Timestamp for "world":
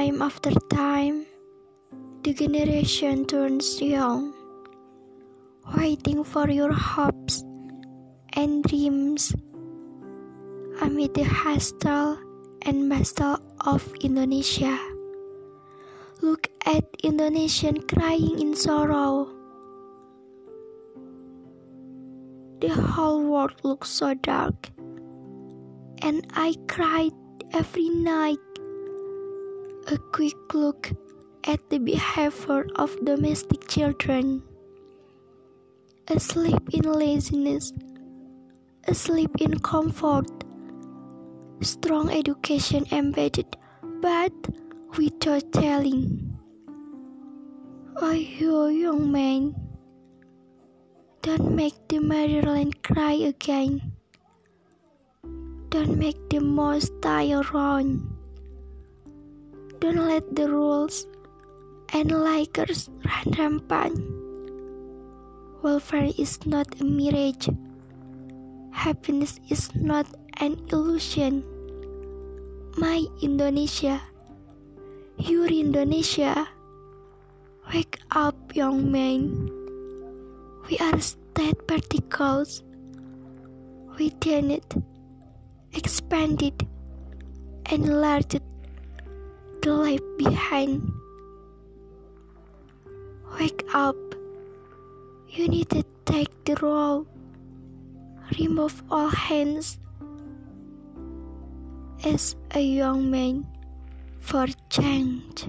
23.28-23.60